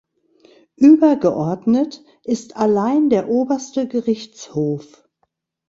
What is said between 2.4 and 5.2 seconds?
allein der Oberste Gerichtshof.